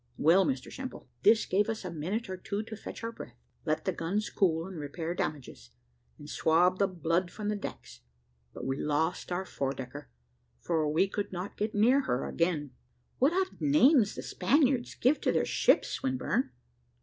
[0.17, 3.85] Well, Mr Simple, this gave us a minute or two to fetch our breath, let
[3.85, 5.69] the guns cool, and repair damages,
[6.17, 8.01] and swab the blood from the decks;
[8.51, 10.09] but we lost our four decker,
[10.59, 12.71] for we could not get near her again."
[13.19, 16.49] "What odd names the Spaniards give to their ships, Swinburne!"